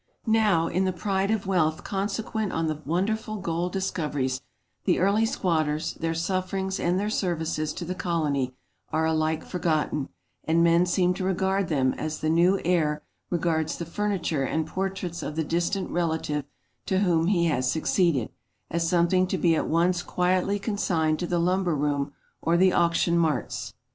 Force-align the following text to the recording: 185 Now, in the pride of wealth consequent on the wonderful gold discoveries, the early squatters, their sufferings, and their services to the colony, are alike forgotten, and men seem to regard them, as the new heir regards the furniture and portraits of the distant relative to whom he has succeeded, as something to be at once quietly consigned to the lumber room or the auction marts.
185 0.23 0.33
Now, 0.33 0.75
in 0.75 0.85
the 0.85 0.99
pride 0.99 1.29
of 1.29 1.45
wealth 1.45 1.83
consequent 1.83 2.51
on 2.51 2.65
the 2.65 2.81
wonderful 2.87 3.35
gold 3.37 3.71
discoveries, 3.71 4.41
the 4.85 4.97
early 4.97 5.27
squatters, 5.27 5.93
their 5.93 6.15
sufferings, 6.15 6.79
and 6.79 6.99
their 6.99 7.07
services 7.11 7.71
to 7.73 7.85
the 7.85 7.93
colony, 7.93 8.55
are 8.91 9.05
alike 9.05 9.45
forgotten, 9.45 10.09
and 10.43 10.63
men 10.63 10.87
seem 10.87 11.13
to 11.13 11.23
regard 11.23 11.67
them, 11.67 11.93
as 11.99 12.17
the 12.19 12.31
new 12.31 12.59
heir 12.65 13.03
regards 13.29 13.77
the 13.77 13.85
furniture 13.85 14.41
and 14.43 14.65
portraits 14.65 15.21
of 15.21 15.35
the 15.35 15.43
distant 15.43 15.87
relative 15.91 16.45
to 16.87 17.01
whom 17.01 17.27
he 17.27 17.45
has 17.45 17.71
succeeded, 17.71 18.29
as 18.71 18.89
something 18.89 19.27
to 19.27 19.37
be 19.37 19.55
at 19.55 19.67
once 19.67 20.01
quietly 20.01 20.57
consigned 20.57 21.19
to 21.19 21.27
the 21.27 21.37
lumber 21.37 21.75
room 21.75 22.11
or 22.41 22.57
the 22.57 22.73
auction 22.73 23.15
marts. 23.19 23.75